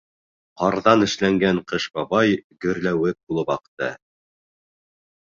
Ҡарҙан 0.59 1.03
эшләнгән 1.07 1.59
Ҡыш 1.71 1.85
бабай 1.97 2.33
гөрләүек 2.65 3.17
булып 3.33 3.53
аҡты. 3.57 3.91